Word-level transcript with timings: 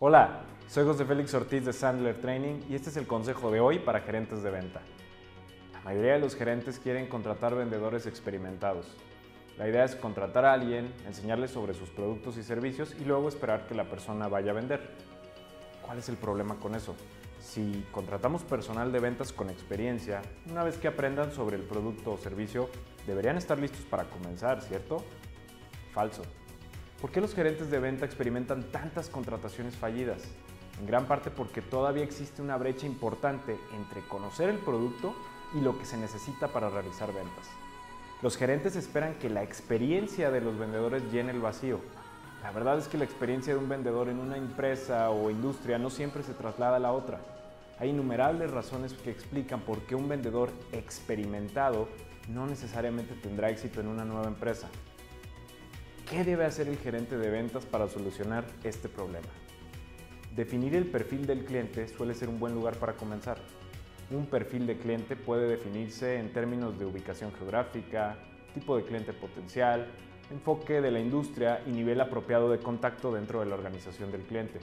Hola, 0.00 0.42
soy 0.68 0.84
José 0.84 1.04
Félix 1.04 1.34
Ortiz 1.34 1.64
de 1.64 1.72
Sandler 1.72 2.20
Training 2.20 2.60
y 2.68 2.76
este 2.76 2.88
es 2.88 2.96
el 2.96 3.08
consejo 3.08 3.50
de 3.50 3.58
hoy 3.58 3.80
para 3.80 4.02
gerentes 4.02 4.44
de 4.44 4.50
venta. 4.52 4.80
La 5.72 5.80
mayoría 5.80 6.12
de 6.12 6.20
los 6.20 6.36
gerentes 6.36 6.78
quieren 6.78 7.08
contratar 7.08 7.56
vendedores 7.56 8.06
experimentados. 8.06 8.86
La 9.56 9.68
idea 9.68 9.82
es 9.82 9.96
contratar 9.96 10.44
a 10.44 10.52
alguien, 10.52 10.94
enseñarle 11.04 11.48
sobre 11.48 11.74
sus 11.74 11.90
productos 11.90 12.36
y 12.36 12.44
servicios 12.44 12.94
y 13.00 13.06
luego 13.06 13.28
esperar 13.28 13.66
que 13.66 13.74
la 13.74 13.90
persona 13.90 14.28
vaya 14.28 14.52
a 14.52 14.54
vender. 14.54 14.88
¿Cuál 15.84 15.98
es 15.98 16.08
el 16.08 16.16
problema 16.16 16.60
con 16.60 16.76
eso? 16.76 16.94
Si 17.40 17.84
contratamos 17.90 18.44
personal 18.44 18.92
de 18.92 19.00
ventas 19.00 19.32
con 19.32 19.50
experiencia, 19.50 20.22
una 20.48 20.62
vez 20.62 20.78
que 20.78 20.86
aprendan 20.86 21.32
sobre 21.32 21.56
el 21.56 21.62
producto 21.64 22.12
o 22.12 22.18
servicio, 22.18 22.70
deberían 23.04 23.36
estar 23.36 23.58
listos 23.58 23.80
para 23.80 24.04
comenzar, 24.04 24.62
¿cierto? 24.62 24.98
Falso. 25.92 26.22
¿Por 27.00 27.12
qué 27.12 27.20
los 27.20 27.32
gerentes 27.32 27.70
de 27.70 27.78
venta 27.78 28.04
experimentan 28.04 28.64
tantas 28.72 29.08
contrataciones 29.08 29.76
fallidas? 29.76 30.20
En 30.80 30.86
gran 30.86 31.06
parte 31.06 31.30
porque 31.30 31.62
todavía 31.62 32.02
existe 32.02 32.42
una 32.42 32.56
brecha 32.56 32.86
importante 32.86 33.56
entre 33.76 34.02
conocer 34.08 34.48
el 34.48 34.58
producto 34.58 35.14
y 35.54 35.60
lo 35.60 35.78
que 35.78 35.84
se 35.84 35.96
necesita 35.96 36.48
para 36.48 36.70
realizar 36.70 37.12
ventas. 37.14 37.46
Los 38.20 38.36
gerentes 38.36 38.74
esperan 38.74 39.14
que 39.14 39.30
la 39.30 39.44
experiencia 39.44 40.32
de 40.32 40.40
los 40.40 40.58
vendedores 40.58 41.04
llene 41.12 41.30
el 41.30 41.40
vacío. 41.40 41.78
La 42.42 42.50
verdad 42.50 42.78
es 42.78 42.88
que 42.88 42.98
la 42.98 43.04
experiencia 43.04 43.52
de 43.52 43.60
un 43.60 43.68
vendedor 43.68 44.08
en 44.08 44.18
una 44.18 44.36
empresa 44.36 45.10
o 45.10 45.30
industria 45.30 45.78
no 45.78 45.90
siempre 45.90 46.24
se 46.24 46.34
traslada 46.34 46.76
a 46.76 46.80
la 46.80 46.90
otra. 46.90 47.20
Hay 47.78 47.90
innumerables 47.90 48.50
razones 48.50 48.92
que 48.92 49.12
explican 49.12 49.60
por 49.60 49.78
qué 49.82 49.94
un 49.94 50.08
vendedor 50.08 50.50
experimentado 50.72 51.88
no 52.28 52.46
necesariamente 52.48 53.14
tendrá 53.14 53.50
éxito 53.50 53.80
en 53.80 53.86
una 53.86 54.04
nueva 54.04 54.26
empresa. 54.26 54.68
¿Qué 56.10 56.24
debe 56.24 56.46
hacer 56.46 56.68
el 56.68 56.78
gerente 56.78 57.18
de 57.18 57.28
ventas 57.28 57.66
para 57.66 57.86
solucionar 57.86 58.46
este 58.64 58.88
problema? 58.88 59.28
Definir 60.34 60.74
el 60.74 60.86
perfil 60.86 61.26
del 61.26 61.44
cliente 61.44 61.86
suele 61.86 62.14
ser 62.14 62.30
un 62.30 62.40
buen 62.40 62.54
lugar 62.54 62.76
para 62.76 62.94
comenzar. 62.94 63.36
Un 64.10 64.24
perfil 64.24 64.66
de 64.66 64.78
cliente 64.78 65.16
puede 65.16 65.46
definirse 65.46 66.18
en 66.18 66.32
términos 66.32 66.78
de 66.78 66.86
ubicación 66.86 67.30
geográfica, 67.34 68.16
tipo 68.54 68.74
de 68.78 68.84
cliente 68.84 69.12
potencial, 69.12 69.86
enfoque 70.30 70.80
de 70.80 70.90
la 70.90 70.98
industria 70.98 71.60
y 71.66 71.72
nivel 71.72 72.00
apropiado 72.00 72.50
de 72.50 72.58
contacto 72.58 73.12
dentro 73.12 73.40
de 73.40 73.46
la 73.46 73.56
organización 73.56 74.10
del 74.10 74.22
cliente. 74.22 74.60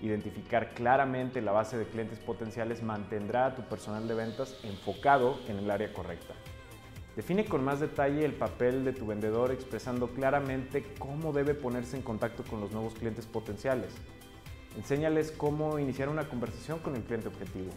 Identificar 0.00 0.70
claramente 0.70 1.42
la 1.42 1.52
base 1.52 1.76
de 1.76 1.84
clientes 1.84 2.20
potenciales 2.20 2.82
mantendrá 2.82 3.44
a 3.44 3.54
tu 3.54 3.68
personal 3.68 4.08
de 4.08 4.14
ventas 4.14 4.58
enfocado 4.64 5.40
en 5.46 5.58
el 5.58 5.70
área 5.70 5.92
correcta. 5.92 6.32
Define 7.16 7.44
con 7.44 7.64
más 7.64 7.80
detalle 7.80 8.24
el 8.24 8.34
papel 8.34 8.84
de 8.84 8.92
tu 8.92 9.06
vendedor 9.06 9.50
expresando 9.50 10.08
claramente 10.08 10.84
cómo 10.98 11.32
debe 11.32 11.54
ponerse 11.54 11.96
en 11.96 12.02
contacto 12.02 12.44
con 12.44 12.60
los 12.60 12.70
nuevos 12.70 12.94
clientes 12.94 13.26
potenciales. 13.26 13.92
Enséñales 14.76 15.32
cómo 15.32 15.78
iniciar 15.78 16.08
una 16.08 16.28
conversación 16.28 16.78
con 16.78 16.94
el 16.94 17.02
cliente 17.02 17.28
objetivo. 17.28 17.70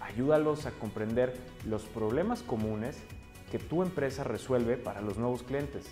Ayúdalos 0.00 0.66
a 0.66 0.72
comprender 0.72 1.34
los 1.66 1.84
problemas 1.84 2.42
comunes 2.42 3.02
que 3.50 3.60
tu 3.60 3.82
empresa 3.82 4.24
resuelve 4.24 4.76
para 4.76 5.00
los 5.00 5.16
nuevos 5.16 5.44
clientes. 5.44 5.86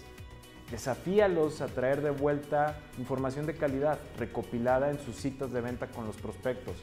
Desafíalos 0.72 1.60
a 1.60 1.68
traer 1.68 2.02
de 2.02 2.10
vuelta 2.10 2.80
información 2.98 3.46
de 3.46 3.54
calidad 3.54 4.00
recopilada 4.18 4.90
en 4.90 4.98
sus 4.98 5.16
citas 5.16 5.52
de 5.52 5.60
venta 5.60 5.86
con 5.86 6.06
los 6.06 6.16
prospectos. 6.16 6.74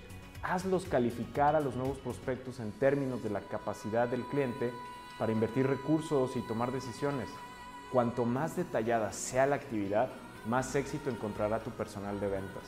Hazlos 0.42 0.86
calificar 0.86 1.55
a 1.55 1.59
los 1.59 1.75
nuevos 1.75 1.97
prospectos 1.97 2.61
en 2.61 2.72
términos 2.72 3.22
de 3.22 3.30
la 3.30 3.42
capacidad 3.42 4.08
del 4.08 4.23
cliente 4.23 4.72
para 5.20 5.34
invertir 5.34 5.67
recursos 5.67 6.36
y 6.36 6.42
tomar 6.42 6.72
decisiones. 6.72 7.30
Cuanto 7.92 8.25
más 8.25 8.56
detallada 8.56 9.12
sea 9.12 9.45
la 9.45 9.58
actividad, 9.58 10.09
más 10.48 10.73
éxito 10.76 11.09
encontrará 11.09 11.59
tu 11.59 11.70
personal 11.72 12.20
de 12.20 12.30
ventas. 12.30 12.64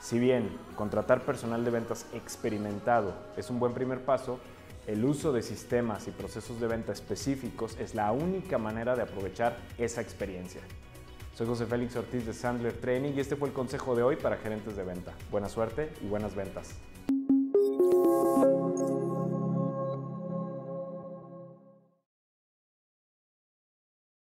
Si 0.00 0.18
bien 0.18 0.58
contratar 0.76 1.22
personal 1.22 1.64
de 1.64 1.70
ventas 1.70 2.06
experimentado 2.12 3.14
es 3.38 3.48
un 3.48 3.58
buen 3.58 3.72
primer 3.72 4.04
paso, 4.04 4.38
el 4.86 5.02
uso 5.04 5.32
de 5.32 5.42
sistemas 5.42 6.08
y 6.08 6.10
procesos 6.10 6.60
de 6.60 6.66
venta 6.66 6.92
específicos 6.92 7.78
es 7.78 7.94
la 7.94 8.12
única 8.12 8.58
manera 8.58 8.96
de 8.96 9.02
aprovechar 9.02 9.56
esa 9.78 10.02
experiencia. 10.02 10.60
Soy 11.34 11.46
José 11.46 11.64
Félix 11.64 11.96
Ortiz 11.96 12.26
de 12.26 12.34
Sandler 12.34 12.74
Training 12.74 13.12
y 13.16 13.20
este 13.20 13.36
fue 13.36 13.48
el 13.48 13.54
consejo 13.54 13.96
de 13.96 14.02
hoy 14.02 14.16
para 14.16 14.36
gerentes 14.36 14.76
de 14.76 14.84
venta. 14.84 15.12
Buena 15.30 15.48
suerte 15.48 15.90
y 16.02 16.06
buenas 16.06 16.34
ventas. 16.34 16.74